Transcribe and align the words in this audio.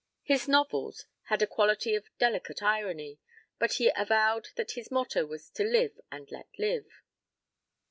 His 0.23 0.47
novels 0.47 1.05
had 1.25 1.43
a 1.43 1.45
quality 1.45 1.93
of 1.93 2.09
delicate 2.17 2.63
irony, 2.63 3.19
but 3.59 3.73
he 3.73 3.91
avowed 3.95 4.47
that 4.55 4.71
his 4.71 4.89
motto 4.89 5.27
was 5.27 5.51
live 5.59 6.01
and 6.11 6.27
let 6.31 6.47
live. 6.57 6.87